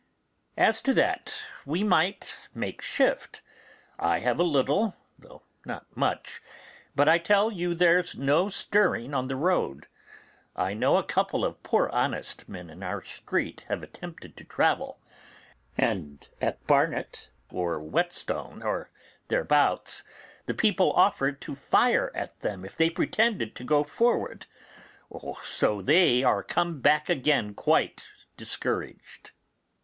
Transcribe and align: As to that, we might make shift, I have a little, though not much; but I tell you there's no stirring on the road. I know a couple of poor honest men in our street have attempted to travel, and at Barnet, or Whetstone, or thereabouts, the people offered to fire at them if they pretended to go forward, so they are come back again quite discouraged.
As 0.57 0.81
to 0.81 0.95
that, 0.95 1.43
we 1.63 1.83
might 1.83 2.35
make 2.55 2.81
shift, 2.81 3.43
I 3.99 4.17
have 4.21 4.39
a 4.39 4.43
little, 4.43 4.95
though 5.19 5.43
not 5.63 5.95
much; 5.95 6.41
but 6.95 7.07
I 7.07 7.19
tell 7.19 7.51
you 7.51 7.75
there's 7.75 8.17
no 8.17 8.49
stirring 8.49 9.13
on 9.13 9.27
the 9.27 9.35
road. 9.35 9.85
I 10.55 10.73
know 10.73 10.97
a 10.97 11.03
couple 11.03 11.45
of 11.45 11.61
poor 11.61 11.87
honest 11.93 12.49
men 12.49 12.71
in 12.71 12.81
our 12.81 13.03
street 13.03 13.67
have 13.69 13.83
attempted 13.83 14.35
to 14.37 14.43
travel, 14.43 14.99
and 15.77 16.27
at 16.41 16.65
Barnet, 16.65 17.29
or 17.51 17.79
Whetstone, 17.79 18.63
or 18.63 18.89
thereabouts, 19.27 20.03
the 20.47 20.55
people 20.55 20.91
offered 20.93 21.39
to 21.41 21.53
fire 21.53 22.11
at 22.15 22.39
them 22.39 22.65
if 22.65 22.75
they 22.75 22.89
pretended 22.89 23.55
to 23.55 23.63
go 23.63 23.83
forward, 23.83 24.47
so 25.43 25.79
they 25.79 26.23
are 26.23 26.41
come 26.41 26.79
back 26.81 27.07
again 27.07 27.53
quite 27.53 28.07
discouraged. 28.35 29.29